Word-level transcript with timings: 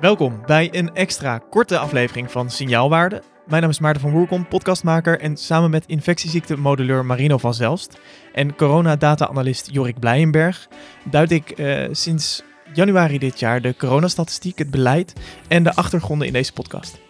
Welkom 0.00 0.42
bij 0.46 0.68
een 0.72 0.94
extra 0.94 1.38
korte 1.50 1.78
aflevering 1.78 2.30
van 2.30 2.50
Signaalwaarde. 2.50 3.22
Mijn 3.46 3.60
naam 3.62 3.70
is 3.70 3.78
Maarten 3.78 4.02
van 4.02 4.10
Woerkom, 4.10 4.48
podcastmaker 4.48 5.20
en 5.20 5.36
samen 5.36 5.70
met 5.70 5.86
infectieziektemodelleur 5.86 7.04
Marino 7.04 7.38
van 7.38 7.54
Zelst 7.54 7.98
en 8.32 8.56
coronadata-analyst 8.56 9.68
Jorik 9.72 9.98
Blijenberg 9.98 10.68
duid 11.10 11.30
ik 11.30 11.58
uh, 11.58 11.88
sinds 11.90 12.42
januari 12.72 13.18
dit 13.18 13.38
jaar 13.38 13.60
de 13.60 13.76
coronastatistiek, 13.76 14.58
het 14.58 14.70
beleid 14.70 15.12
en 15.48 15.62
de 15.62 15.74
achtergronden 15.74 16.26
in 16.26 16.32
deze 16.32 16.52
podcast. 16.52 17.00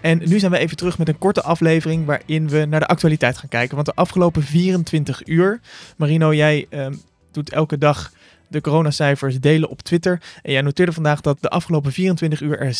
En 0.00 0.18
nu 0.18 0.38
zijn 0.38 0.52
we 0.52 0.58
even 0.58 0.76
terug 0.76 0.98
met 0.98 1.08
een 1.08 1.18
korte 1.18 1.42
aflevering 1.42 2.06
waarin 2.06 2.48
we 2.48 2.64
naar 2.64 2.80
de 2.80 2.86
actualiteit 2.86 3.38
gaan 3.38 3.48
kijken. 3.48 3.74
Want 3.74 3.86
de 3.86 3.94
afgelopen 3.94 4.42
24 4.42 5.26
uur, 5.26 5.60
Marino, 5.96 6.34
jij 6.34 6.66
uh, 6.70 6.86
doet 7.32 7.52
elke 7.52 7.78
dag 7.78 8.12
de 8.52 8.60
coronacijfers 8.60 9.40
delen 9.40 9.68
op 9.68 9.82
Twitter. 9.82 10.22
En 10.42 10.52
jij 10.52 10.62
noteerde 10.62 10.92
vandaag 10.92 11.20
dat 11.20 11.40
de 11.40 11.48
afgelopen 11.48 11.92
24 11.92 12.40
uur 12.40 12.58
er 12.58 12.74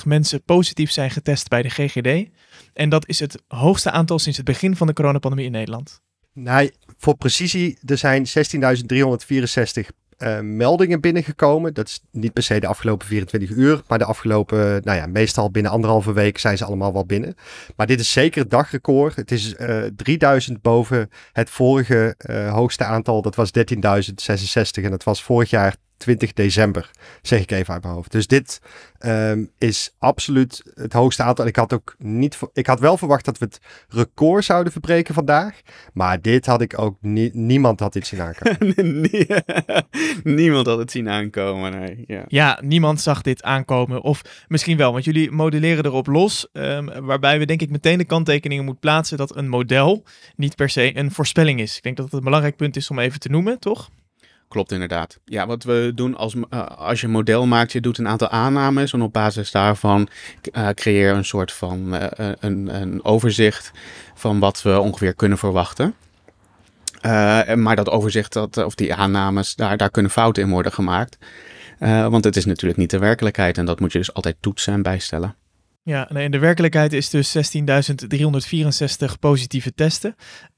16.364 0.00 0.02
mensen 0.04 0.42
positief 0.42 0.90
zijn 0.90 1.10
getest 1.10 1.48
bij 1.48 1.62
de 1.62 1.70
GGD. 1.70 2.30
En 2.74 2.88
dat 2.88 3.08
is 3.08 3.20
het 3.20 3.42
hoogste 3.48 3.90
aantal 3.90 4.18
sinds 4.18 4.38
het 4.38 4.46
begin 4.46 4.76
van 4.76 4.86
de 4.86 4.92
coronapandemie 4.92 5.46
in 5.46 5.52
Nederland. 5.52 6.00
Nee, 6.34 6.72
voor 6.98 7.16
precisie, 7.16 7.78
er 7.84 7.98
zijn 7.98 8.26
16.364 8.26 8.32
uh, 10.22 10.40
meldingen 10.40 11.00
binnengekomen. 11.00 11.74
Dat 11.74 11.86
is 11.88 12.00
niet 12.10 12.32
per 12.32 12.42
se 12.42 12.60
de 12.60 12.66
afgelopen 12.66 13.06
24 13.06 13.50
uur, 13.50 13.82
maar 13.88 13.98
de 13.98 14.04
afgelopen, 14.04 14.80
nou 14.84 14.98
ja, 14.98 15.06
meestal 15.06 15.50
binnen 15.50 15.72
anderhalve 15.72 16.12
week 16.12 16.38
zijn 16.38 16.56
ze 16.56 16.64
allemaal 16.64 16.92
wel 16.92 17.06
binnen. 17.06 17.34
Maar 17.76 17.86
dit 17.86 18.00
is 18.00 18.12
zeker 18.12 18.40
het 18.40 18.50
dagrecord. 18.50 19.16
Het 19.16 19.30
is 19.30 19.54
uh, 19.54 19.86
eh, 19.86 19.92
3000 19.96 20.62
boven 20.62 21.10
het 21.32 21.50
vorige 21.50 22.14
uh, 22.30 22.52
hoogste 22.52 22.84
aantal. 22.84 23.22
Dat 23.22 23.34
was 23.34 23.50
13.066 23.58 24.84
en 24.84 24.90
dat 24.90 25.04
was 25.04 25.22
vorig 25.22 25.50
jaar 25.50 25.76
20 26.02 26.32
december, 26.32 26.90
zeg 27.22 27.40
ik 27.40 27.50
even 27.50 27.74
uit 27.74 27.82
mijn 27.82 27.94
hoofd. 27.94 28.12
Dus 28.12 28.26
dit 28.26 28.60
um, 29.00 29.50
is 29.58 29.94
absoluut 29.98 30.62
het 30.74 30.92
hoogste 30.92 31.22
aantal. 31.22 31.46
Ik 31.46 31.56
had 31.56 31.72
ook 31.72 31.94
niet, 31.98 32.38
ik 32.52 32.66
had 32.66 32.80
wel 32.80 32.96
verwacht 32.96 33.24
dat 33.24 33.38
we 33.38 33.44
het 33.44 33.58
record 33.88 34.44
zouden 34.44 34.72
verbreken 34.72 35.14
vandaag, 35.14 35.60
maar 35.92 36.20
dit 36.20 36.46
had 36.46 36.60
ik 36.60 36.78
ook 36.78 36.96
niet, 37.00 37.34
niemand 37.34 37.80
had 37.80 37.92
dit 37.92 38.06
zien 38.06 38.20
aankomen. 38.20 39.00
niemand 40.24 40.66
had 40.66 40.78
het 40.78 40.90
zien 40.90 41.08
aankomen, 41.08 41.80
nee. 41.80 42.04
Ja. 42.06 42.24
ja, 42.28 42.58
niemand 42.62 43.00
zag 43.00 43.22
dit 43.22 43.42
aankomen. 43.42 44.02
Of 44.02 44.22
misschien 44.48 44.76
wel, 44.76 44.92
want 44.92 45.04
jullie 45.04 45.30
modelleren 45.30 45.84
erop 45.84 46.06
los, 46.06 46.48
um, 46.52 47.06
waarbij 47.06 47.38
we 47.38 47.46
denk 47.46 47.60
ik 47.62 47.70
meteen 47.70 47.98
de 47.98 48.04
kanttekeningen 48.04 48.64
moeten 48.64 48.82
plaatsen 48.82 49.16
dat 49.16 49.36
een 49.36 49.48
model 49.48 50.04
niet 50.36 50.56
per 50.56 50.68
se 50.68 50.96
een 50.96 51.10
voorspelling 51.10 51.60
is. 51.60 51.76
Ik 51.76 51.82
denk 51.82 51.96
dat 51.96 52.04
het 52.04 52.14
een 52.14 52.24
belangrijk 52.24 52.56
punt 52.56 52.76
is 52.76 52.90
om 52.90 52.98
even 52.98 53.20
te 53.20 53.28
noemen, 53.28 53.58
toch? 53.58 53.90
Klopt 54.52 54.72
inderdaad. 54.72 55.18
Ja, 55.24 55.46
wat 55.46 55.64
we 55.64 55.92
doen 55.94 56.16
als, 56.16 56.34
uh, 56.34 56.66
als 56.66 57.00
je 57.00 57.06
een 57.06 57.12
model 57.12 57.46
maakt, 57.46 57.72
je 57.72 57.80
doet 57.80 57.98
een 57.98 58.08
aantal 58.08 58.28
aannames 58.28 58.92
en 58.92 59.02
op 59.02 59.12
basis 59.12 59.50
daarvan 59.50 60.08
uh, 60.52 60.68
creëer 60.68 61.14
een 61.14 61.24
soort 61.24 61.52
van 61.52 61.94
uh, 61.94 62.06
een, 62.18 62.74
een 62.74 63.04
overzicht 63.04 63.70
van 64.14 64.38
wat 64.38 64.62
we 64.62 64.80
ongeveer 64.80 65.14
kunnen 65.14 65.38
verwachten. 65.38 65.94
maar 67.54 67.76
dat 67.76 67.88
overzicht, 67.88 68.32
dat, 68.32 68.56
of 68.56 68.74
die 68.74 68.94
aannames, 68.94 69.54
daar, 69.54 69.76
daar 69.76 69.90
kunnen 69.90 70.10
fouten 70.10 70.42
in 70.42 70.50
worden 70.50 70.72
gemaakt. 70.72 71.18
want 71.78 72.24
het 72.24 72.36
is 72.36 72.44
natuurlijk 72.44 72.80
niet 72.80 72.90
de 72.90 72.98
werkelijkheid 72.98 73.58
en 73.58 73.64
dat 73.64 73.80
moet 73.80 73.92
je 73.92 73.98
dus 73.98 74.14
altijd 74.14 74.36
toetsen 74.40 74.72
en 74.72 74.82
bijstellen. 74.82 75.36
Ja, 75.84 76.10
in 76.10 76.30
de 76.30 76.38
werkelijkheid 76.38 76.92
is 76.92 77.10
dus 77.10 77.36
16.364 77.36 79.18
positieve 79.20 79.74
testen. 79.74 80.14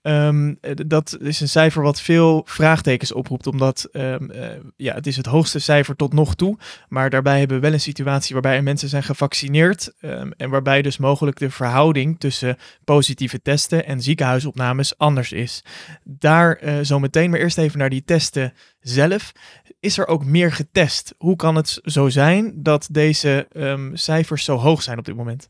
Um, 0.07 0.59
dat 0.87 1.17
is 1.21 1.41
een 1.41 1.49
cijfer 1.49 1.83
wat 1.83 2.01
veel 2.01 2.43
vraagtekens 2.47 3.13
oproept, 3.13 3.47
omdat 3.47 3.89
um, 3.93 4.31
uh, 4.31 4.47
ja, 4.77 4.95
het 4.95 5.07
is 5.07 5.17
het 5.17 5.27
hoogste 5.27 5.59
cijfer 5.59 5.97
tot 5.97 6.13
nog 6.13 6.35
toe. 6.35 6.59
Maar 6.89 7.11
daarbij 7.11 7.39
hebben 7.39 7.57
we 7.57 7.63
wel 7.63 7.73
een 7.73 7.81
situatie 7.81 8.33
waarbij 8.33 8.63
mensen 8.63 8.89
zijn 8.89 9.03
gevaccineerd 9.03 9.93
um, 10.01 10.33
en 10.37 10.51
waarbij 10.51 10.83
dus 10.83 10.97
mogelijk 10.97 11.39
de 11.39 11.51
verhouding 11.51 12.21
tussen 12.21 12.57
positieve 12.85 13.43
testen 13.43 13.87
en 13.87 14.03
ziekenhuisopnames 14.03 14.99
anders 14.99 15.33
is. 15.33 15.65
Daar 16.03 16.63
uh, 16.65 16.79
zo 16.83 16.99
meteen, 16.99 17.31
maar 17.31 17.41
eerst 17.41 17.59
even 17.59 17.79
naar 17.79 17.91
die 17.91 18.05
testen 18.05 18.53
zelf. 18.81 19.33
Is 19.81 19.99
er 19.99 20.07
ook 20.07 20.25
meer 20.25 20.53
getest? 20.53 21.15
Hoe 21.19 21.37
kan 21.37 21.55
het 21.55 21.81
zo 21.85 22.09
zijn 22.09 22.63
dat 22.63 22.89
deze 22.91 23.49
cijfers 23.93 24.45
zo 24.45 24.57
hoog 24.57 24.83
zijn 24.83 24.99
op 24.99 25.05
dit 25.05 25.17
moment? 25.17 25.49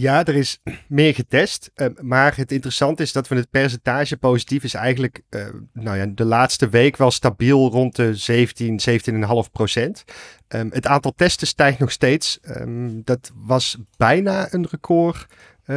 Ja, 0.00 0.24
er 0.24 0.34
is 0.34 0.60
meer 0.88 1.14
getest. 1.14 1.70
Uh, 1.76 1.86
maar 2.00 2.36
het 2.36 2.52
interessante 2.52 3.02
is 3.02 3.12
dat 3.12 3.28
we 3.28 3.34
het 3.34 3.50
percentage 3.50 4.16
positief 4.16 4.64
is 4.64 4.74
eigenlijk 4.74 5.22
uh, 5.30 5.46
nou 5.72 5.96
ja, 5.96 6.06
de 6.06 6.24
laatste 6.24 6.68
week 6.68 6.96
wel 6.96 7.10
stabiel 7.10 7.70
rond 7.70 7.96
de 7.96 8.14
17, 8.14 8.80
17,5 9.46 9.50
procent. 9.52 10.04
Um, 10.48 10.70
het 10.72 10.86
aantal 10.86 11.12
testen 11.16 11.46
stijgt 11.46 11.78
nog 11.78 11.90
steeds. 11.90 12.38
Um, 12.42 13.02
dat 13.04 13.32
was 13.34 13.76
bijna 13.96 14.46
een 14.50 14.66
record 14.70 15.26
uh, 15.66 15.76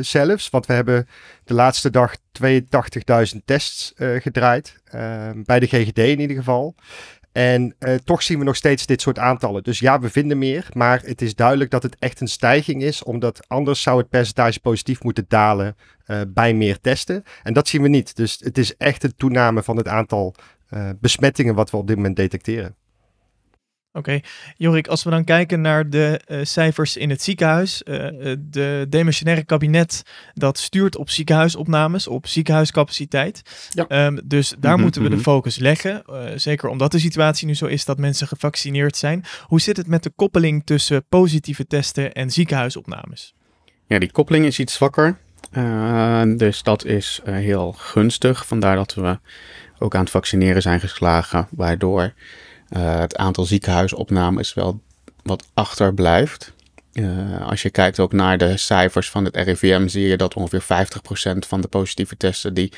zelfs. 0.00 0.50
Want 0.50 0.66
we 0.66 0.72
hebben 0.72 1.08
de 1.44 1.54
laatste 1.54 1.90
dag 1.90 2.16
82.000 2.42 3.38
tests 3.44 3.92
gedraaid. 3.96 4.80
Ehm, 4.84 5.42
bij 5.42 5.60
de 5.60 5.66
GGD 5.66 5.98
in 5.98 6.20
ieder 6.20 6.36
geval. 6.36 6.74
En 7.32 7.74
uh, 7.78 7.94
toch 7.94 8.22
zien 8.22 8.38
we 8.38 8.44
nog 8.44 8.56
steeds 8.56 8.86
dit 8.86 9.00
soort 9.00 9.18
aantallen. 9.18 9.62
Dus 9.62 9.78
ja, 9.78 10.00
we 10.00 10.10
vinden 10.10 10.38
meer. 10.38 10.68
Maar 10.72 11.00
het 11.04 11.22
is 11.22 11.34
duidelijk 11.34 11.70
dat 11.70 11.82
het 11.82 11.96
echt 11.98 12.20
een 12.20 12.28
stijging 12.28 12.82
is. 12.82 13.02
Omdat 13.02 13.48
anders 13.48 13.82
zou 13.82 13.98
het 13.98 14.08
percentage 14.08 14.60
positief 14.60 15.02
moeten 15.02 15.24
dalen 15.28 15.76
uh, 16.06 16.20
bij 16.28 16.54
meer 16.54 16.80
testen. 16.80 17.22
En 17.42 17.52
dat 17.52 17.68
zien 17.68 17.82
we 17.82 17.88
niet. 17.88 18.16
Dus 18.16 18.40
het 18.44 18.58
is 18.58 18.76
echt 18.76 19.04
een 19.04 19.14
toename 19.16 19.62
van 19.62 19.76
het 19.76 19.88
aantal 19.88 20.34
uh, 20.70 20.88
besmettingen 21.00 21.54
wat 21.54 21.70
we 21.70 21.76
op 21.76 21.86
dit 21.86 21.96
moment 21.96 22.16
detecteren. 22.16 22.74
Oké, 23.92 23.98
okay. 23.98 24.24
Jorik, 24.56 24.86
als 24.88 25.02
we 25.02 25.10
dan 25.10 25.24
kijken 25.24 25.60
naar 25.60 25.90
de 25.90 26.20
uh, 26.28 26.38
cijfers 26.42 26.96
in 26.96 27.10
het 27.10 27.22
ziekenhuis. 27.22 27.82
Uh, 27.84 28.36
de 28.38 28.86
demissionaire 28.88 29.44
kabinet 29.44 30.02
dat 30.34 30.58
stuurt 30.58 30.96
op 30.96 31.10
ziekenhuisopnames, 31.10 32.06
op 32.06 32.26
ziekenhuiscapaciteit. 32.26 33.42
Ja. 33.70 34.06
Um, 34.06 34.20
dus 34.24 34.48
daar 34.48 34.58
mm 34.58 34.70
-hmm, 34.72 34.82
moeten 34.82 35.02
we 35.02 35.08
de 35.08 35.14
mhm. 35.14 35.24
focus 35.24 35.58
leggen. 35.58 36.02
Uh, 36.10 36.22
zeker 36.36 36.68
omdat 36.68 36.92
de 36.92 36.98
situatie 36.98 37.46
nu 37.46 37.54
zo 37.54 37.66
is 37.66 37.84
dat 37.84 37.98
mensen 37.98 38.26
gevaccineerd 38.26 38.96
zijn. 38.96 39.24
Hoe 39.42 39.60
zit 39.60 39.76
het 39.76 39.86
met 39.86 40.02
de 40.02 40.12
koppeling 40.16 40.62
tussen 40.64 41.04
positieve 41.08 41.66
testen 41.66 42.12
en 42.12 42.30
ziekenhuisopnames? 42.30 43.34
Ja, 43.86 43.98
die 43.98 44.12
koppeling 44.12 44.44
is 44.44 44.58
iets 44.58 44.74
zwakker. 44.74 45.18
dus 46.36 46.62
dat 46.62 46.84
is 46.84 47.20
heel 47.24 47.72
gunstig. 47.72 48.46
Vandaar 48.46 48.76
dat 48.76 48.94
we 48.94 49.18
ook 49.78 49.94
aan 49.94 50.00
het 50.00 50.10
vaccineren 50.10 50.62
zijn 50.62 50.80
geslagen, 50.80 51.48
waardoor 51.50 52.12
het 52.78 53.16
aantal 53.16 53.44
ziekenhuisopnames 53.44 54.54
wel 54.54 54.80
wat 55.22 55.46
achterblijft. 55.54 56.52
Uh, 56.92 57.46
als 57.48 57.62
je 57.62 57.70
kijkt 57.70 58.00
ook 58.00 58.12
naar 58.12 58.38
de 58.38 58.56
cijfers 58.56 59.10
van 59.10 59.24
het 59.24 59.36
RIVM, 59.36 59.88
zie 59.88 60.06
je 60.06 60.16
dat 60.16 60.34
ongeveer 60.34 60.62
50% 60.62 61.38
van 61.38 61.60
de 61.60 61.68
positieve 61.68 62.16
testen 62.16 62.54
die 62.54 62.72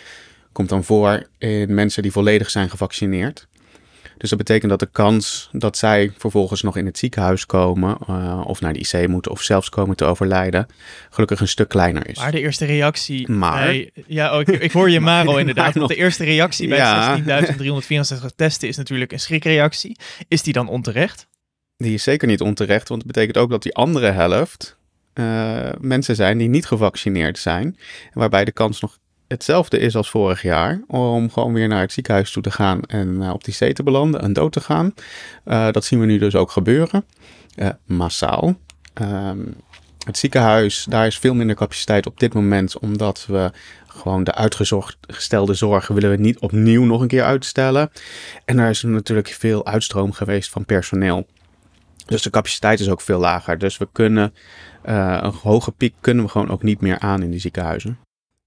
komt 0.53 0.69
dan 0.69 0.85
voor 0.85 1.27
in 1.39 1.75
mensen 1.75 2.03
die 2.03 2.13
volledig 2.13 2.51
zijn 2.51 2.71
gevaccineerd. 2.71 3.47
Dus 4.19 4.29
dat 4.29 4.39
betekent 4.39 4.71
dat 4.71 4.81
de 4.81 4.89
kans 4.93 5.49
dat 5.53 5.77
zij 5.77 6.13
vervolgens 6.19 6.63
nog 6.63 6.77
in 6.77 6.87
het 6.87 6.99
ziekenhuis 6.99 7.47
komen, 7.47 7.97
uh, 8.11 8.43
of 8.47 8.61
naar 8.61 8.73
de 8.73 8.79
IC 8.79 9.09
moeten, 9.09 9.33
of 9.33 9.43
zelfs 9.43 9.69
komen 9.69 9.97
te 9.97 10.05
overlijden, 10.05 10.67
gelukkig 11.11 11.41
een 11.41 11.49
stuk 11.49 11.69
kleiner 11.69 12.09
is. 12.09 12.19
Maar 12.19 12.31
de 12.31 12.41
eerste 12.41 12.65
reactie. 12.65 13.31
Maar. 13.31 13.65
Bij, 13.65 13.91
ja, 14.07 14.39
oh, 14.39 14.41
ik, 14.41 14.73
hoor 14.73 14.91
je 14.91 15.01
Maro 15.11 15.37
inderdaad. 15.37 15.75
Want 15.75 15.89
de 15.89 15.97
eerste 15.97 16.25
reactie 16.25 16.69
bij 16.69 16.79
ja. 16.79 17.21
16.364 17.21 18.27
testen 18.37 18.69
is 18.69 18.77
natuurlijk 18.77 19.13
een 19.13 19.21
schrikreactie. 19.21 19.97
Is 20.29 20.43
die 20.43 20.53
dan 20.53 20.69
onterecht? 20.69 21.27
Die 21.77 21.95
is 21.95 22.03
zeker 22.03 22.29
niet 22.29 22.41
onterecht, 22.41 22.89
want 22.89 23.03
het 23.03 23.13
betekent 23.13 23.37
ook 23.37 23.51
dat 23.51 23.63
die 23.63 23.75
andere 23.75 24.11
helft 24.11 24.77
uh, 25.15 25.69
mensen 25.81 26.15
zijn 26.15 26.39
die 26.39 26.49
niet 26.49 26.67
gevaccineerd 26.67 27.39
zijn. 27.39 27.79
Waarbij 28.13 28.45
de 28.45 28.53
kans 28.53 28.81
nog 28.81 28.99
hetzelfde 29.33 29.79
is 29.79 29.97
als 29.97 30.11
vorig 30.11 30.43
jaar. 30.43 30.83
Om 30.87 31.31
gewoon 31.31 31.53
weer 31.53 31.69
naar 31.69 31.81
het 31.81 31.93
ziekenhuis 31.93 32.33
toe 32.33 32.43
te 32.43 32.51
gaan 32.51 32.83
en 32.83 33.09
uh, 33.09 33.33
op 33.33 33.45
die 33.45 33.55
zee 33.55 33.73
te 33.73 33.83
belanden 33.83 34.21
en 34.21 34.33
dood 34.33 34.53
te 34.53 34.61
gaan. 34.61 34.95
Uh, 35.45 35.71
dat 35.71 35.85
zien 35.85 36.01
we 36.01 36.07
nu 36.07 36.19
dus 36.19 36.35
ook 36.35 36.51
gebeuren. 36.51 37.05
Uh, 37.57 37.69
massaal. 37.85 38.55
Um, 39.03 39.55
het 40.05 40.19
ziekenhuis, 40.19 40.87
daar 40.89 41.07
is 41.07 41.19
veel 41.19 41.35
minder 41.35 41.57
capaciteit 41.57 42.07
op 42.07 42.21
dit 42.21 42.35
moment. 42.35 42.79
Omdat 42.79 43.27
we 43.27 43.51
gewoon 43.87 44.25
de 44.25 44.35
uitgestelde 44.35 45.55
zorgen 45.55 45.95
willen 45.95 46.11
we 46.11 46.17
niet 46.17 46.39
opnieuw 46.39 46.85
nog 46.85 47.01
een 47.01 47.09
keer 47.09 47.25
uitstellen. 47.25 47.91
En 48.45 48.57
daar 48.57 48.71
is 48.71 48.83
natuurlijk 48.83 49.29
veel 49.29 49.67
uitstroom 49.67 50.13
geweest 50.13 50.51
van 50.51 50.65
personeel. 50.65 51.27
Dus 52.07 52.23
de 52.23 52.31
capaciteit 52.31 52.81
is 52.81 52.89
ook 52.89 53.01
veel 53.01 53.19
lager. 53.19 53.59
Dus 53.59 53.79
we 53.79 53.89
kunnen 53.93 54.35
een 54.83 55.33
hoge 55.43 55.73
piek 55.73 55.95
kunnen 56.01 56.25
we 56.25 56.31
gewoon 56.31 56.51
ook 56.51 56.63
niet 56.63 56.81
meer 56.81 56.99
aan 56.99 57.23
in 57.23 57.31
die 57.31 57.41
ziekenhuizen. 57.41 57.99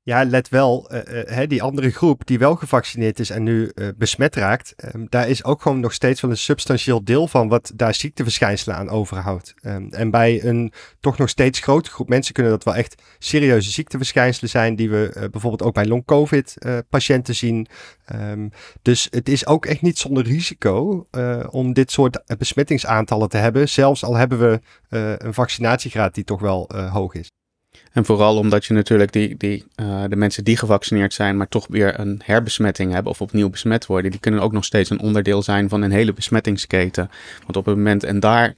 Ja, 0.08 0.26
let 0.26 0.50
wel, 0.50 0.94
uh, 0.94 1.40
uh, 1.40 1.48
die 1.48 1.64
andere 1.64 1.92
groep 1.92 2.26
die 2.26 2.40
wel 2.40 2.56
gevaccineerd 2.56 3.20
is 3.20 3.30
en 3.30 3.44
nu 3.44 3.72
uh, 3.76 3.88
besmet 3.98 4.36
raakt, 4.36 4.76
um, 4.96 5.08
daar 5.10 5.30
is 5.30 5.44
ook 5.44 5.62
gewoon 5.62 5.80
nog 5.80 5.94
steeds 5.94 6.22
wel 6.22 6.32
een 6.32 6.38
substantieel 6.38 7.04
deel 7.04 7.28
van 7.28 7.48
wat 7.48 7.72
daar 7.76 7.94
ziekteverschijnselen 7.94 8.76
aan 8.76 8.90
overhoudt. 8.90 9.54
Um, 9.62 9.88
en 9.92 10.12
bij 10.12 10.44
een 10.44 10.74
toch 11.00 11.18
nog 11.18 11.30
steeds 11.30 11.60
grote 11.60 11.90
groep 11.90 12.10
mensen 12.10 12.34
kunnen 12.34 12.52
dat 12.52 12.64
wel 12.64 12.76
echt 12.76 13.02
serieuze 13.20 13.72
ziekteverschijnselen 13.72 14.50
zijn, 14.50 14.76
die 14.76 14.90
we 14.90 15.28
bijvoorbeeld 15.32 15.64
ook 15.64 15.74
bij 15.74 15.86
long-covid-patiënten 15.86 17.36
zien. 17.36 17.68
Um, 18.14 18.52
dus 18.82 19.08
het 19.10 19.30
is 19.30 19.46
ook 19.46 19.66
echt 19.66 19.82
niet 19.82 19.98
zonder 19.98 20.24
risico 20.24 21.08
om 21.50 21.74
dit 21.74 21.92
soort 21.92 22.38
besmettingsaantallen 22.38 23.30
te 23.30 23.38
hebben, 23.38 23.70
zelfs 23.70 24.04
al 24.04 24.16
hebben 24.16 24.40
we 24.40 24.60
een 25.18 25.34
vaccinatiegraad 25.34 26.14
die 26.14 26.24
toch 26.24 26.42
wel 26.42 26.70
hoog 26.92 27.14
is. 27.14 27.30
En 27.96 28.06
vooral 28.06 28.38
omdat 28.38 28.66
je 28.66 28.74
natuurlijk 28.74 29.12
die, 29.12 29.38
die, 29.38 29.66
uh, 29.76 30.04
de 30.10 30.16
mensen 30.16 30.44
die 30.44 30.58
gevaccineerd 30.58 31.14
zijn, 31.14 31.38
maar 31.38 31.48
toch 31.48 31.66
weer 31.70 32.00
een 32.00 32.22
herbesmetting 32.24 32.94
hebben 32.94 33.12
of 33.12 33.22
opnieuw 33.22 33.50
besmet 33.50 33.86
worden, 33.86 34.12
die 34.12 34.20
kunnen 34.20 34.42
ook 34.42 34.52
nog 34.52 34.66
steeds 34.66 34.90
een 34.90 35.00
onderdeel 35.00 35.42
zijn 35.42 35.70
van 35.70 35.82
een 35.82 35.92
hele 35.92 36.14
besmettingsketen. 36.14 37.10
Want 37.44 37.58
op 37.58 37.66
het 37.66 37.76
moment, 37.76 38.04
en 38.04 38.20
daar, 38.20 38.56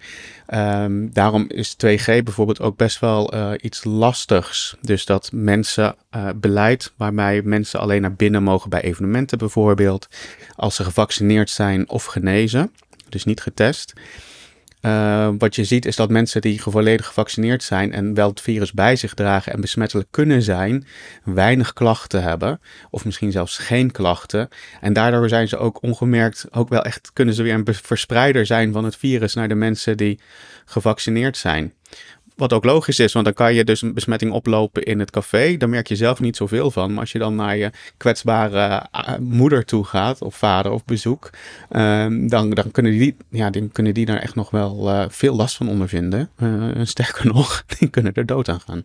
um, 0.83 1.13
daarom 1.13 1.45
is 1.47 1.73
2G 1.73 2.05
bijvoorbeeld 2.05 2.61
ook 2.61 2.77
best 2.77 2.99
wel 2.99 3.33
uh, 3.33 3.51
iets 3.61 3.83
lastigs. 3.83 4.75
Dus 4.81 5.05
dat 5.05 5.29
mensen 5.31 5.95
uh, 6.15 6.29
beleid 6.35 6.93
waarbij 6.95 7.41
mensen 7.41 7.79
alleen 7.79 8.01
naar 8.01 8.15
binnen 8.15 8.43
mogen 8.43 8.69
bij 8.69 8.81
evenementen 8.81 9.37
bijvoorbeeld, 9.37 10.07
als 10.55 10.75
ze 10.75 10.83
gevaccineerd 10.83 11.49
zijn 11.49 11.89
of 11.89 12.05
genezen, 12.05 12.71
dus 13.09 13.25
niet 13.25 13.41
getest. 13.41 13.93
Uh, 14.87 15.29
wat 15.37 15.55
je 15.55 15.63
ziet 15.63 15.85
is 15.85 15.95
dat 15.95 16.09
mensen 16.09 16.41
die 16.41 16.61
volledig 16.61 17.05
gevaccineerd 17.05 17.63
zijn 17.63 17.93
en 17.93 18.13
wel 18.13 18.29
het 18.29 18.41
virus 18.41 18.71
bij 18.71 18.95
zich 18.95 19.13
dragen 19.13 19.53
en 19.53 19.61
besmettelijk 19.61 20.07
kunnen 20.11 20.41
zijn, 20.41 20.87
weinig 21.23 21.73
klachten 21.73 22.23
hebben. 22.23 22.59
Of 22.89 23.05
misschien 23.05 23.31
zelfs 23.31 23.57
geen 23.57 23.91
klachten. 23.91 24.47
En 24.81 24.93
daardoor 24.93 25.29
zijn 25.29 25.47
ze 25.47 25.57
ook 25.57 25.81
ongemerkt, 25.81 26.45
ook 26.51 26.69
wel 26.69 26.81
echt, 26.81 27.09
kunnen 27.13 27.33
ze 27.33 27.43
weer 27.43 27.53
een 27.53 27.67
verspreider 27.71 28.45
zijn 28.45 28.71
van 28.73 28.83
het 28.83 28.95
virus 28.95 29.33
naar 29.33 29.47
de 29.47 29.55
mensen 29.55 29.97
die 29.97 30.19
gevaccineerd 30.65 31.37
zijn. 31.37 31.73
Wat 32.37 32.53
ook 32.53 32.63
logisch 32.63 32.99
is, 32.99 33.13
want 33.13 33.25
dan 33.25 33.33
kan 33.33 33.53
je 33.53 33.63
dus 33.63 33.81
een 33.81 33.93
besmetting 33.93 34.31
oplopen 34.31 34.83
in 34.83 34.99
het 34.99 35.11
café. 35.11 35.57
Daar 35.57 35.69
merk 35.69 35.87
je 35.87 35.95
zelf 35.95 36.19
niet 36.19 36.35
zoveel 36.35 36.71
van. 36.71 36.91
Maar 36.91 36.99
als 36.99 37.11
je 37.11 37.19
dan 37.19 37.35
naar 37.35 37.57
je 37.57 37.71
kwetsbare 37.97 38.85
uh, 38.95 39.17
moeder 39.19 39.65
toe 39.65 39.85
gaat, 39.85 40.21
of 40.21 40.35
vader 40.35 40.71
of 40.71 40.85
bezoek, 40.85 41.29
uh, 41.71 42.05
dan, 42.29 42.49
dan, 42.49 42.71
kunnen 42.71 42.91
die, 42.91 43.15
ja, 43.29 43.49
dan 43.49 43.71
kunnen 43.71 43.93
die 43.93 44.05
daar 44.05 44.19
echt 44.19 44.35
nog 44.35 44.49
wel 44.49 44.89
uh, 44.89 45.05
veel 45.09 45.35
last 45.35 45.55
van 45.55 45.69
ondervinden. 45.69 46.29
Uh, 46.39 46.71
sterker 46.83 47.25
nog, 47.33 47.63
die 47.65 47.87
kunnen 47.89 48.13
er 48.13 48.25
dood 48.25 48.49
aan 48.49 48.61
gaan. 48.61 48.83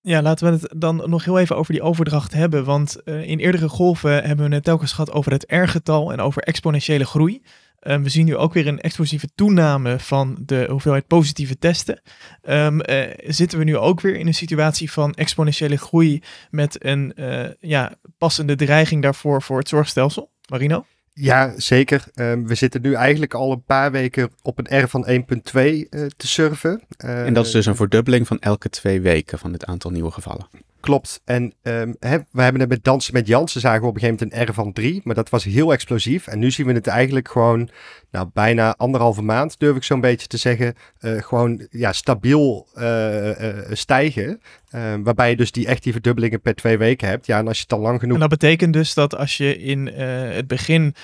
Ja, 0.00 0.22
laten 0.22 0.46
we 0.46 0.52
het 0.52 0.80
dan 0.80 1.02
nog 1.06 1.24
heel 1.24 1.38
even 1.38 1.56
over 1.56 1.72
die 1.72 1.82
overdracht 1.82 2.32
hebben. 2.32 2.64
Want 2.64 2.96
in 3.04 3.38
eerdere 3.38 3.68
golven 3.68 4.24
hebben 4.24 4.48
we 4.48 4.54
het 4.54 4.64
telkens 4.64 4.92
gehad 4.92 5.12
over 5.12 5.32
het 5.32 5.44
R-getal 5.48 6.12
en 6.12 6.20
over 6.20 6.42
exponentiële 6.42 7.04
groei. 7.06 7.42
Um, 7.82 8.02
we 8.02 8.08
zien 8.08 8.24
nu 8.24 8.36
ook 8.36 8.52
weer 8.52 8.66
een 8.66 8.80
explosieve 8.80 9.28
toename 9.34 9.98
van 9.98 10.36
de 10.40 10.66
hoeveelheid 10.70 11.06
positieve 11.06 11.58
testen. 11.58 12.00
Um, 12.42 12.80
uh, 12.90 13.02
zitten 13.26 13.58
we 13.58 13.64
nu 13.64 13.76
ook 13.76 14.00
weer 14.00 14.16
in 14.16 14.26
een 14.26 14.34
situatie 14.34 14.92
van 14.92 15.14
exponentiële 15.14 15.76
groei 15.76 16.22
met 16.50 16.84
een 16.84 17.12
uh, 17.16 17.46
ja, 17.60 17.92
passende 18.18 18.56
dreiging 18.56 19.02
daarvoor 19.02 19.42
voor 19.42 19.58
het 19.58 19.68
zorgstelsel? 19.68 20.30
Marino? 20.48 20.84
Ja, 21.12 21.52
zeker. 21.56 22.04
Um, 22.14 22.46
we 22.46 22.54
zitten 22.54 22.82
nu 22.82 22.94
eigenlijk 22.94 23.34
al 23.34 23.52
een 23.52 23.64
paar 23.64 23.92
weken 23.92 24.30
op 24.42 24.58
een 24.58 24.82
R 24.82 24.88
van 24.88 25.06
1.2 25.08 25.14
uh, 25.14 26.06
te 26.16 26.26
surfen. 26.26 26.82
Uh, 27.04 27.26
en 27.26 27.34
dat 27.34 27.46
is 27.46 27.52
dus 27.52 27.66
een 27.66 27.76
verdubbeling 27.76 28.26
van 28.26 28.38
elke 28.38 28.70
twee 28.70 29.00
weken 29.00 29.38
van 29.38 29.52
het 29.52 29.64
aantal 29.64 29.90
nieuwe 29.90 30.10
gevallen. 30.10 30.46
Klopt. 30.80 31.20
En 31.24 31.52
um, 31.62 31.96
he, 31.98 32.18
we 32.30 32.42
hebben 32.42 32.60
het 32.60 32.70
met 32.70 32.84
Dansen 32.84 33.14
met 33.14 33.26
Jansen 33.26 33.60
zagen 33.60 33.80
we 33.80 33.86
op 33.86 33.94
een 33.94 34.00
gegeven 34.00 34.28
moment 34.28 34.48
een 34.48 34.54
R 34.54 34.54
van 34.54 34.72
3. 34.72 35.00
Maar 35.04 35.14
dat 35.14 35.30
was 35.30 35.44
heel 35.44 35.72
explosief. 35.72 36.26
En 36.26 36.38
nu 36.38 36.50
zien 36.50 36.66
we 36.66 36.72
het 36.72 36.86
eigenlijk 36.86 37.28
gewoon, 37.28 37.70
nou 38.10 38.28
bijna 38.32 38.74
anderhalve 38.76 39.22
maand 39.22 39.58
durf 39.58 39.76
ik 39.76 39.82
zo'n 39.82 40.00
beetje 40.00 40.26
te 40.26 40.36
zeggen. 40.36 40.74
Uh, 41.00 41.22
gewoon 41.22 41.66
ja, 41.70 41.92
stabiel 41.92 42.68
uh, 42.78 43.40
uh, 43.40 43.56
stijgen. 43.70 44.40
Ehm, 44.70 45.02
waarbij 45.02 45.30
je 45.30 45.36
dus 45.36 45.52
die 45.52 45.66
echt 45.66 45.82
die 45.82 45.92
verdubbelingen 45.92 46.40
per 46.40 46.54
twee 46.54 46.78
weken 46.78 47.08
hebt. 47.08 47.26
Ja, 47.26 47.38
en 47.38 47.48
als 47.48 47.56
je 47.56 47.62
het 47.62 47.72
al 47.72 47.80
lang 47.80 48.00
genoeg... 48.00 48.14
En 48.14 48.20
dat 48.20 48.38
betekent 48.38 48.72
dus 48.72 48.94
dat 48.94 49.16
als 49.16 49.36
je 49.36 49.58
in 49.58 49.86
het 49.86 50.46
begin 50.46 50.94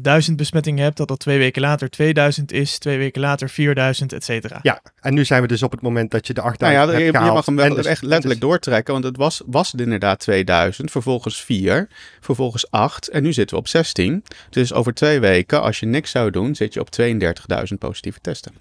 duizend 0.00 0.36
besmettingen 0.36 0.84
hebt, 0.84 0.96
dat 0.96 1.08
dat 1.08 1.18
twee 1.18 1.38
weken 1.38 1.62
later 1.62 1.90
2000 1.90 2.52
is, 2.52 2.78
twee 2.78 2.98
weken 2.98 3.20
later 3.20 3.48
4000, 3.48 4.12
et 4.12 4.24
cetera. 4.24 4.58
Ja, 4.62 4.80
en 5.00 5.14
nu 5.14 5.24
zijn 5.24 5.42
we 5.42 5.48
dus 5.48 5.62
op 5.62 5.70
het 5.70 5.80
moment 5.80 6.10
dat 6.10 6.26
je 6.26 6.34
de 6.34 6.40
8000 6.40 6.60
nou 6.60 6.86
ja, 6.86 6.92
hebt 6.92 7.16
je, 7.16 7.24
je 7.24 7.32
mag 7.32 7.46
hem 7.46 7.56
wel 7.56 7.74
dus, 7.74 7.86
echt 7.86 8.02
letterlijk 8.02 8.40
dus... 8.40 8.48
doortrekken, 8.48 8.92
want 8.92 9.04
het 9.04 9.16
was, 9.18 9.42
was 9.46 9.72
het 9.72 9.80
inderdaad 9.80 10.18
2000, 10.18 10.90
vervolgens 10.90 11.40
4, 11.42 11.88
vervolgens 12.20 12.70
8 12.70 13.08
en 13.08 13.22
nu 13.22 13.32
zitten 13.32 13.56
we 13.56 13.62
op 13.62 13.68
16. 13.68 14.24
Dus 14.50 14.72
over 14.72 14.94
twee 14.94 15.20
weken, 15.20 15.62
als 15.62 15.80
je 15.80 15.86
niks 15.86 16.10
zou 16.10 16.30
doen, 16.30 16.54
zit 16.54 16.74
je 16.74 16.80
op 16.80 16.88
32.000 17.00 17.78
positieve 17.78 18.20
testen. 18.20 18.52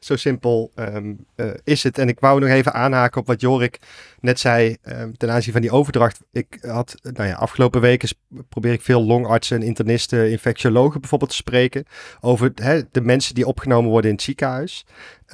Zo 0.00 0.16
simpel 0.16 0.70
um, 0.74 1.26
uh, 1.36 1.50
is 1.64 1.82
het. 1.82 1.98
En 1.98 2.08
ik 2.08 2.20
wou 2.20 2.40
nog 2.40 2.48
even 2.48 2.72
aanhaken 2.72 3.20
op 3.20 3.26
wat 3.26 3.40
Jorik 3.40 3.78
net 4.20 4.40
zei 4.40 4.76
um, 4.82 5.16
ten 5.16 5.30
aanzien 5.30 5.52
van 5.52 5.60
die 5.60 5.70
overdracht. 5.70 6.20
Ik 6.32 6.58
had, 6.60 6.94
nou 7.02 7.28
ja, 7.28 7.34
afgelopen 7.34 7.80
weken 7.80 8.08
probeer 8.48 8.72
ik 8.72 8.82
veel 8.82 9.04
longartsen, 9.04 9.62
internisten, 9.62 10.30
infectiologen 10.30 11.00
bijvoorbeeld 11.00 11.30
te 11.30 11.36
spreken 11.36 11.84
over 12.20 12.54
de 12.90 13.00
mensen 13.00 13.34
die 13.34 13.46
opgenomen 13.46 13.90
worden 13.90 14.10
in 14.10 14.16
het 14.16 14.24
ziekenhuis. 14.24 14.84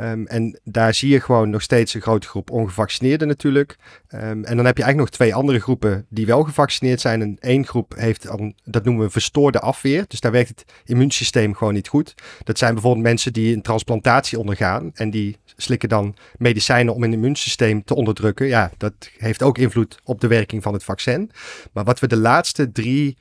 Um, 0.01 0.27
en 0.27 0.61
daar 0.65 0.95
zie 0.95 1.11
je 1.11 1.21
gewoon 1.21 1.51
nog 1.51 1.63
steeds 1.63 1.95
een 1.95 2.01
grote 2.01 2.29
groep 2.29 2.51
ongevaccineerden 2.51 3.29
natuurlijk. 3.29 3.77
Um, 4.15 4.21
en 4.21 4.57
dan 4.57 4.67
heb 4.67 4.77
je 4.77 4.83
eigenlijk 4.83 4.97
nog 4.97 5.11
twee 5.11 5.35
andere 5.35 5.61
groepen 5.61 6.07
die 6.09 6.27
wel 6.27 6.43
gevaccineerd 6.43 7.01
zijn. 7.01 7.23
En 7.23 7.37
één 7.41 7.67
groep 7.67 7.95
heeft, 7.97 8.29
dat 8.65 8.85
noemen 8.85 9.05
we 9.05 9.11
verstoorde 9.11 9.61
afweer. 9.61 10.05
Dus 10.09 10.21
daar 10.21 10.33
werkt 10.33 10.49
het 10.49 10.65
immuunsysteem 10.85 11.55
gewoon 11.55 11.75
niet 11.75 11.89
goed. 11.89 12.15
Dat 12.45 12.59
zijn 12.59 12.73
bijvoorbeeld 12.73 13.05
mensen 13.05 13.33
die 13.33 13.55
een 13.55 13.63
transplantatie 13.63 14.39
ondergaan. 14.39 14.91
En 14.95 15.11
die 15.11 15.37
slikken 15.57 15.89
dan 15.89 16.17
medicijnen 16.37 16.95
om 16.95 17.03
een 17.03 17.13
immuunsysteem 17.13 17.85
te 17.85 17.95
onderdrukken. 17.95 18.47
Ja, 18.47 18.71
dat 18.77 18.93
heeft 19.19 19.43
ook 19.43 19.59
invloed 19.59 19.99
op 20.05 20.21
de 20.21 20.27
werking 20.29 20.63
van 20.63 20.73
het 20.73 20.85
vaccin. 20.85 21.31
Maar 21.73 21.85
wat 21.85 22.01
we 22.01 22.07
de 22.07 22.17
laatste 22.17 22.73
drie 22.73 23.17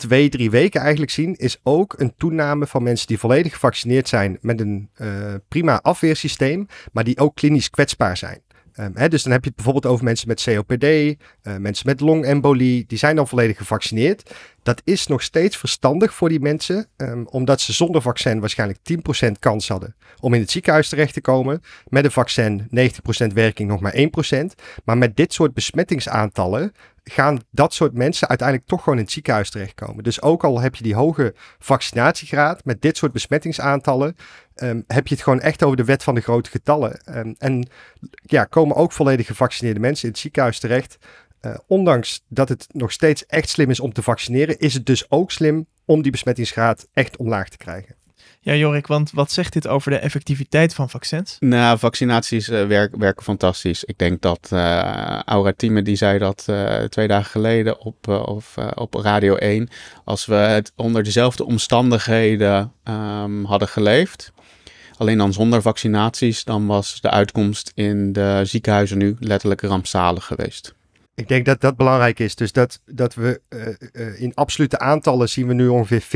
twee, 0.00 0.28
drie 0.28 0.50
weken 0.50 0.80
eigenlijk 0.80 1.10
zien, 1.10 1.36
is 1.36 1.60
ook 1.62 1.94
een 1.98 2.14
toename 2.16 2.66
van 2.66 2.82
mensen 2.82 3.06
die 3.06 3.18
volledig 3.18 3.52
gevaccineerd 3.52 4.08
zijn 4.08 4.38
met 4.40 4.60
een 4.60 4.88
uh, 4.96 5.34
prima 5.48 5.80
afweersysteem, 5.82 6.66
maar 6.92 7.04
die 7.04 7.18
ook 7.18 7.34
klinisch 7.34 7.70
kwetsbaar 7.70 8.16
zijn. 8.16 8.42
Um, 8.80 8.90
hè, 8.94 9.08
dus 9.08 9.22
dan 9.22 9.32
heb 9.32 9.40
je 9.40 9.46
het 9.46 9.56
bijvoorbeeld 9.56 9.92
over 9.92 10.04
mensen 10.04 10.28
met 10.28 10.42
COPD, 10.42 10.84
uh, 10.84 11.16
mensen 11.56 11.86
met 11.86 12.00
longembolie, 12.00 12.84
die 12.86 12.98
zijn 12.98 13.16
dan 13.16 13.28
volledig 13.28 13.56
gevaccineerd. 13.56 14.34
Dat 14.62 14.80
is 14.84 15.06
nog 15.06 15.22
steeds 15.22 15.56
verstandig 15.56 16.14
voor 16.14 16.28
die 16.28 16.40
mensen, 16.40 16.86
um, 16.96 17.26
omdat 17.26 17.60
ze 17.60 17.72
zonder 17.72 18.02
vaccin 18.02 18.40
waarschijnlijk 18.40 18.78
10% 18.82 19.38
kans 19.38 19.68
hadden 19.68 19.96
om 20.20 20.34
in 20.34 20.40
het 20.40 20.50
ziekenhuis 20.50 20.88
terecht 20.88 21.14
te 21.14 21.20
komen. 21.20 21.62
Met 21.88 22.04
een 22.04 22.10
vaccin 22.10 22.68
90% 22.70 23.32
werking 23.34 23.68
nog 23.68 23.80
maar 23.80 23.94
1%. 23.94 24.00
Maar 24.84 24.98
met 24.98 25.16
dit 25.16 25.32
soort 25.32 25.54
besmettingsaantallen 25.54 26.72
gaan 27.04 27.40
dat 27.50 27.74
soort 27.74 27.92
mensen 27.92 28.28
uiteindelijk 28.28 28.68
toch 28.68 28.82
gewoon 28.82 28.98
in 28.98 29.04
het 29.04 29.12
ziekenhuis 29.12 29.50
terechtkomen. 29.50 30.04
Dus 30.04 30.22
ook 30.22 30.44
al 30.44 30.60
heb 30.60 30.74
je 30.74 30.82
die 30.82 30.94
hoge 30.94 31.34
vaccinatiegraad 31.58 32.64
met 32.64 32.82
dit 32.82 32.96
soort 32.96 33.12
besmettingsaantallen, 33.12 34.16
um, 34.56 34.84
heb 34.86 35.06
je 35.06 35.14
het 35.14 35.24
gewoon 35.24 35.40
echt 35.40 35.62
over 35.62 35.76
de 35.76 35.84
wet 35.84 36.02
van 36.02 36.14
de 36.14 36.20
grote 36.20 36.50
getallen. 36.50 37.00
Um, 37.16 37.34
en 37.38 37.68
ja, 38.22 38.44
komen 38.44 38.76
ook 38.76 38.92
volledig 38.92 39.26
gevaccineerde 39.26 39.80
mensen 39.80 40.04
in 40.04 40.10
het 40.10 40.20
ziekenhuis 40.20 40.58
terecht. 40.58 40.98
Uh, 41.40 41.54
ondanks 41.66 42.24
dat 42.28 42.48
het 42.48 42.66
nog 42.72 42.92
steeds 42.92 43.26
echt 43.26 43.48
slim 43.48 43.70
is 43.70 43.80
om 43.80 43.92
te 43.92 44.02
vaccineren, 44.02 44.58
is 44.58 44.74
het 44.74 44.86
dus 44.86 45.10
ook 45.10 45.30
slim 45.30 45.66
om 45.84 46.02
die 46.02 46.12
besmettingsgraad 46.12 46.86
echt 46.92 47.16
omlaag 47.16 47.48
te 47.48 47.56
krijgen. 47.56 47.94
Ja, 48.40 48.54
Jorik, 48.54 48.86
want 48.86 49.10
wat 49.10 49.32
zegt 49.32 49.52
dit 49.52 49.66
over 49.68 49.90
de 49.90 49.96
effectiviteit 49.96 50.74
van 50.74 50.90
vaccins? 50.90 51.36
Nou, 51.40 51.78
vaccinaties 51.78 52.48
werk, 52.48 52.96
werken 52.96 53.22
fantastisch. 53.24 53.84
Ik 53.84 53.98
denk 53.98 54.20
dat 54.20 54.50
uh, 54.52 55.20
Aura 55.22 55.52
Thieme, 55.56 55.82
die 55.82 55.96
zei 55.96 56.18
dat 56.18 56.46
uh, 56.50 56.76
twee 56.76 57.08
dagen 57.08 57.30
geleden 57.30 57.80
op, 57.80 58.08
of, 58.08 58.54
op 58.74 58.94
Radio 58.94 59.34
1. 59.34 59.68
Als 60.04 60.26
we 60.26 60.34
het 60.34 60.72
onder 60.76 61.02
dezelfde 61.02 61.44
omstandigheden 61.44 62.72
um, 62.84 63.44
hadden 63.44 63.68
geleefd, 63.68 64.32
alleen 64.96 65.18
dan 65.18 65.32
zonder 65.32 65.62
vaccinaties, 65.62 66.44
dan 66.44 66.66
was 66.66 67.00
de 67.00 67.10
uitkomst 67.10 67.72
in 67.74 68.12
de 68.12 68.40
ziekenhuizen 68.44 68.98
nu 68.98 69.16
letterlijk 69.18 69.60
rampzalig 69.60 70.24
geweest. 70.24 70.74
Ik 71.20 71.28
denk 71.28 71.44
dat 71.44 71.60
dat 71.60 71.76
belangrijk 71.76 72.18
is. 72.18 72.34
Dus 72.34 72.52
dat, 72.52 72.80
dat 72.84 73.14
we 73.14 73.40
uh, 73.48 73.66
uh, 73.92 74.20
in 74.20 74.34
absolute 74.34 74.78
aantallen 74.78 75.28
zien 75.28 75.46
we 75.46 75.54
nu 75.54 75.68
ongeveer 75.68 76.02
50-50 76.02 76.06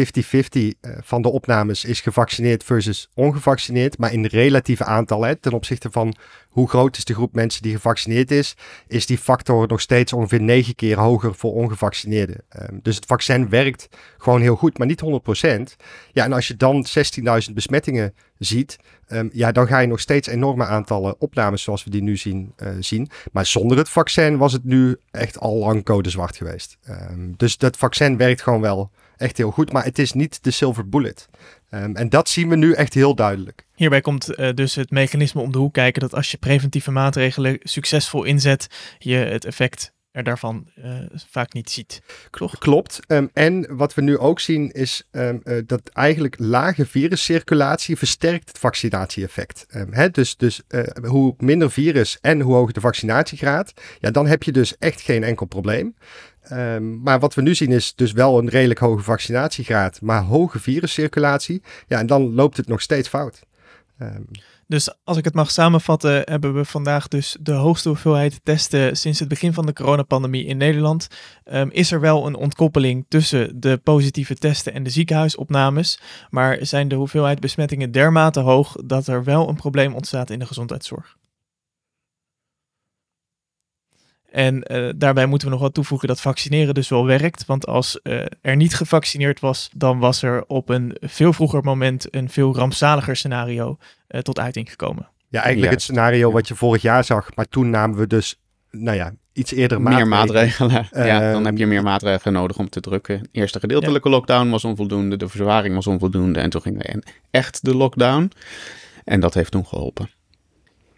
uh, 0.61 0.71
van 1.01 1.23
de 1.23 1.29
opnames 1.29 1.85
is 1.85 2.01
gevaccineerd 2.01 2.65
versus 2.65 3.09
ongevaccineerd. 3.15 3.99
Maar 3.99 4.13
in 4.13 4.25
relatieve 4.25 4.85
aantallen, 4.85 5.41
ten 5.41 5.53
opzichte 5.53 5.91
van 5.91 6.15
hoe 6.55 6.69
groot 6.69 6.97
is 6.97 7.05
de 7.05 7.15
groep 7.15 7.35
mensen 7.35 7.63
die 7.63 7.75
gevaccineerd 7.75 8.31
is, 8.31 8.57
is 8.87 9.07
die 9.07 9.19
factor 9.19 9.69
nog 9.69 9.81
steeds 9.81 10.13
ongeveer 10.13 10.41
negen 10.41 10.75
keer 10.75 10.99
hoger 10.99 11.35
voor 11.35 11.53
ongevaccineerden. 11.53 12.37
Ehm, 12.49 12.79
dus 12.83 12.97
het 12.97 13.07
vaccin 13.07 13.49
werkt 13.49 13.89
gewoon 14.19 14.41
heel 14.41 14.57
goed, 14.57 14.79
maar 14.79 14.87
niet 14.87 15.01
100%. 15.01 15.77
Ja, 16.13 16.25
en 16.25 16.33
als 16.33 16.49
je 16.49 16.57
dan 16.57 16.87
16.000 16.87 17.55
besmettingen 17.55 18.15
ziet, 18.39 18.79
ehm, 19.07 19.29
ja, 19.33 19.53
dan 19.53 19.67
ga 19.67 19.79
je 19.79 19.87
nog 19.87 20.01
steeds 20.01 20.29
enorme 20.29 20.65
aantallen 20.65 21.21
opnames 21.21 21.63
zoals 21.63 21.85
we 21.85 21.91
die 21.91 22.03
nu 22.03 22.17
zien. 22.17 22.53
Uh, 22.63 22.69
zien. 22.81 23.09
Maar 23.33 23.47
zonder 23.47 23.79
het 23.79 23.89
vaccin 23.89 24.37
was 24.37 24.53
het 24.53 24.65
nu 24.65 24.97
echt 25.11 25.39
al 25.39 25.57
lang 25.57 25.85
code 25.85 26.11
zwart 26.11 26.37
geweest. 26.37 26.79
Um, 26.89 27.35
dus 27.37 27.59
dat 27.59 27.77
vaccin 27.77 28.17
werkt 28.17 28.43
gewoon 28.43 28.61
wel 28.61 28.91
echt 29.17 29.37
heel 29.37 29.51
goed, 29.51 29.73
maar 29.73 29.85
het 29.85 29.99
is 29.99 30.13
niet 30.13 30.43
de 30.43 30.51
silver 30.51 30.89
bullet. 30.89 31.29
Um, 31.71 31.97
en 31.97 32.09
dat 32.09 32.29
zien 32.29 32.49
we 32.49 32.57
nu 32.57 32.73
echt 32.73 32.95
heel 32.95 33.15
duidelijk. 33.15 33.67
Hierbij 33.75 34.01
komt 34.01 34.39
uh, 34.39 34.53
dus 34.53 34.75
het 34.75 34.91
mechanisme 34.91 35.41
om 35.41 35.53
de 35.53 35.59
hoek 35.59 35.73
kijken 35.73 36.01
dat 36.01 36.15
als 36.15 36.31
je 36.31 36.37
preventieve 36.37 36.91
maatregelen 36.91 37.59
succesvol 37.63 38.25
inzet, 38.25 38.67
je 38.99 39.17
het 39.17 39.45
effect 39.45 39.93
er 40.15 40.23
daarvan 40.23 40.69
uh, 40.79 40.99
vaak 41.31 41.53
niet 41.53 41.71
ziet. 41.71 42.03
Klopt. 42.31 42.59
Klopt. 42.59 43.01
Um, 43.07 43.31
en 43.33 43.77
wat 43.77 43.95
we 43.95 44.03
nu 44.03 44.19
ook 44.19 44.41
zien 44.41 44.71
is 44.71 45.09
um, 45.11 45.41
uh, 45.45 45.63
dat 45.67 45.89
eigenlijk 45.93 46.37
lage 46.39 46.87
viruscirculatie 46.87 47.97
versterkt 47.97 48.49
het 48.49 48.59
vaccinatieeffect. 48.59 49.67
Um, 49.75 49.93
hè? 49.93 50.11
Dus, 50.11 50.37
dus 50.37 50.63
uh, 50.69 50.83
hoe 51.03 51.35
minder 51.39 51.71
virus 51.71 52.19
en 52.21 52.41
hoe 52.41 52.55
hoger 52.55 52.73
de 52.73 52.81
vaccinatiegraad, 52.81 53.73
ja, 54.01 54.11
dan 54.11 54.27
heb 54.27 54.43
je 54.43 54.53
dus 54.53 54.79
echt 54.79 55.01
geen 55.01 55.25
enkel 55.25 55.47
probleem. 55.47 55.95
Um, 56.53 57.01
maar 57.03 57.21
wat 57.21 57.35
we 57.35 57.43
nu 57.43 57.55
zien 57.55 57.71
is 57.71 57.95
dus 57.95 58.13
wel 58.13 58.39
een 58.39 58.49
redelijk 58.49 58.81
hoge 58.81 59.03
vaccinatiegraad, 59.03 60.01
maar 60.01 60.23
hoge 60.23 60.59
viruscirculatie. 60.59 61.63
Ja, 61.87 61.99
en 61.99 62.07
dan 62.07 62.35
loopt 62.35 62.57
het 62.57 62.69
nog 62.69 62.81
steeds 62.81 63.09
fout. 63.09 63.43
Um, 63.99 64.27
dus 64.67 64.95
als 65.05 65.17
ik 65.17 65.25
het 65.25 65.35
mag 65.35 65.51
samenvatten, 65.51 66.23
hebben 66.25 66.55
we 66.55 66.65
vandaag 66.65 67.09
dus 67.09 67.37
de 67.41 67.53
hoogste 67.53 67.89
hoeveelheid 67.89 68.41
testen 68.43 68.97
sinds 68.97 69.19
het 69.19 69.29
begin 69.29 69.53
van 69.53 69.67
de 69.67 69.73
coronapandemie 69.73 70.45
in 70.45 70.57
Nederland. 70.57 71.09
Um, 71.45 71.71
is 71.71 71.93
er 71.93 72.01
wel 72.01 72.27
een 72.27 72.35
ontkoppeling 72.35 73.05
tussen 73.09 73.61
de 73.61 73.81
positieve 73.83 74.35
testen 74.35 74.73
en 74.73 74.83
de 74.83 74.91
ziekenhuisopnames, 74.91 76.01
maar 76.31 76.59
zijn 76.61 76.89
de 76.89 76.95
hoeveelheid 76.95 77.41
besmettingen 77.41 77.91
dermate 77.91 78.41
hoog 78.41 78.77
dat 78.85 79.07
er 79.07 79.25
wel 79.25 79.49
een 79.49 79.57
probleem 79.57 79.95
ontstaat 79.95 80.31
in 80.31 80.39
de 80.39 80.47
gezondheidszorg? 80.47 81.17
En 84.35 84.73
uh, 84.73 84.91
daarbij 84.97 85.27
moeten 85.27 85.49
we 85.49 85.55
nog 85.55 85.63
wat 85.63 85.75
toevoegen 85.75 86.09
dat 86.09 86.21
vaccineren 86.21 86.75
dus 86.75 86.89
wel 86.89 87.07
werkt. 87.07 87.47
Want 87.47 87.67
als 87.67 88.01
uh, 88.03 88.25
er 88.41 88.57
niet 88.57 88.75
gevaccineerd 88.75 89.41
was, 89.41 89.71
dan 89.75 89.99
was 89.99 90.23
er 90.23 90.45
op 90.47 90.69
een 90.69 90.97
veel 91.01 91.33
vroeger 91.33 91.63
moment 91.63 92.15
een 92.15 92.29
veel 92.29 92.55
rampzaliger 92.55 93.17
scenario 93.17 93.77
uh, 94.09 94.21
tot 94.21 94.39
uiting 94.39 94.71
gekomen. 94.71 95.09
Ja, 95.29 95.43
eigenlijk 95.43 95.73
het 95.73 95.83
scenario 95.83 96.33
wat 96.33 96.49
je 96.49 96.55
vorig 96.55 96.83
jaar 96.83 97.05
zag. 97.05 97.35
Maar 97.35 97.49
toen 97.49 97.71
namen 97.71 97.99
we 97.99 98.07
dus, 98.07 98.41
nou 98.71 98.97
ja, 98.97 99.13
iets 99.33 99.53
eerder 99.53 99.81
meer 99.81 100.09
maatregelen. 100.09 100.73
maatregelen. 100.73 101.07
ja, 101.07 101.33
dan 101.33 101.45
heb 101.45 101.59
je 101.59 101.67
meer 101.67 101.83
maatregelen 101.83 102.35
nodig 102.35 102.59
om 102.59 102.69
te 102.69 102.81
drukken. 102.81 103.23
De 103.23 103.29
eerste 103.33 103.61
gedeeltelijke 103.61 104.09
ja. 104.09 104.15
lockdown 104.15 104.51
was 104.51 104.65
onvoldoende, 104.65 105.17
de 105.17 105.29
verzwaring 105.29 105.75
was 105.75 105.87
onvoldoende. 105.87 106.41
En 106.41 106.51
toen 106.51 106.63
gingen 106.63 106.79
we 106.79 106.85
in 106.85 107.03
echt 107.31 107.65
de 107.65 107.75
lockdown. 107.75 108.31
En 109.05 109.21
dat 109.21 109.35
heeft 109.35 109.51
toen 109.51 109.67
geholpen. 109.67 110.11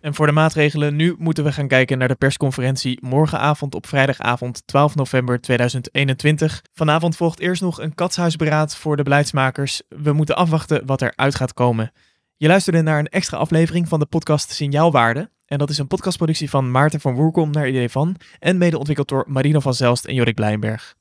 En 0.07 0.15
voor 0.15 0.27
de 0.27 0.33
maatregelen 0.33 0.97
nu 0.97 1.15
moeten 1.19 1.45
we 1.45 1.53
gaan 1.53 1.69
kijken 1.69 1.99
naar 1.99 2.09
de 2.09 2.15
persconferentie 2.15 2.99
morgenavond 3.03 3.75
op 3.75 3.87
vrijdagavond 3.87 4.63
12 4.67 4.95
november 4.95 5.41
2021. 5.41 6.63
Vanavond 6.73 7.17
volgt 7.17 7.41
eerst 7.41 7.63
nog 7.63 7.81
een 7.81 7.95
katshuisberaad 7.95 8.77
voor 8.77 8.97
de 8.97 9.03
beleidsmakers. 9.03 9.83
We 9.89 10.13
moeten 10.13 10.37
afwachten 10.37 10.87
wat 10.87 11.01
er 11.01 11.13
uit 11.17 11.35
gaat 11.35 11.53
komen. 11.55 11.93
Je 12.37 12.47
luisterde 12.47 12.83
naar 12.83 12.99
een 12.99 13.09
extra 13.09 13.39
aflevering 13.39 13.89
van 13.89 13.99
de 13.99 14.07
podcast 14.07 14.51
Signaalwaarde. 14.51 15.31
En 15.47 15.59
dat 15.59 15.71
is 15.71 15.79
een 15.79 15.87
podcastproductie 15.87 16.51
van 16.51 16.71
Maarten 16.71 17.01
van 17.01 17.15
Woerkom 17.15 17.51
naar 17.51 17.69
idee 17.69 17.89
van 17.89 18.17
en 18.39 18.59
mede 18.59 18.79
ontwikkeld 18.79 19.09
door 19.09 19.25
Marino 19.29 19.61
van 19.61 19.75
Zelst 19.75 20.05
en 20.05 20.15
Jorik 20.15 20.35
Blijnberg. 20.35 20.95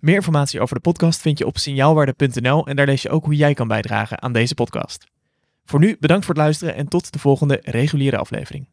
Meer 0.00 0.14
informatie 0.14 0.60
over 0.60 0.74
de 0.74 0.80
podcast 0.80 1.20
vind 1.20 1.38
je 1.38 1.46
op 1.46 1.58
signaalwaarde.nl 1.58 2.66
en 2.66 2.76
daar 2.76 2.86
lees 2.86 3.02
je 3.02 3.10
ook 3.10 3.24
hoe 3.24 3.36
jij 3.36 3.54
kan 3.54 3.68
bijdragen 3.68 4.22
aan 4.22 4.32
deze 4.32 4.54
podcast. 4.54 5.17
Voor 5.68 5.80
nu 5.80 5.96
bedankt 6.00 6.24
voor 6.24 6.34
het 6.34 6.42
luisteren 6.42 6.74
en 6.74 6.88
tot 6.88 7.12
de 7.12 7.18
volgende 7.18 7.60
reguliere 7.62 8.16
aflevering. 8.16 8.68